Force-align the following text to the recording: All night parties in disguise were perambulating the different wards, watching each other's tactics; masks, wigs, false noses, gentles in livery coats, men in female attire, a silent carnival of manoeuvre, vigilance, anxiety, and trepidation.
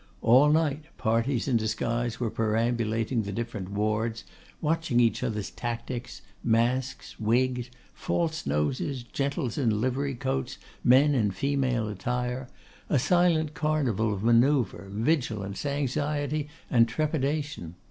All 0.23 0.49
night 0.51 0.85
parties 0.97 1.47
in 1.47 1.57
disguise 1.57 2.19
were 2.19 2.31
perambulating 2.31 3.21
the 3.21 3.31
different 3.31 3.69
wards, 3.69 4.23
watching 4.59 4.99
each 4.99 5.21
other's 5.21 5.51
tactics; 5.51 6.23
masks, 6.43 7.19
wigs, 7.19 7.69
false 7.93 8.47
noses, 8.47 9.03
gentles 9.03 9.59
in 9.59 9.79
livery 9.79 10.15
coats, 10.15 10.57
men 10.83 11.13
in 11.13 11.29
female 11.29 11.87
attire, 11.87 12.47
a 12.89 12.97
silent 12.97 13.53
carnival 13.53 14.11
of 14.11 14.23
manoeuvre, 14.23 14.89
vigilance, 14.89 15.67
anxiety, 15.67 16.49
and 16.71 16.87
trepidation. 16.87 17.75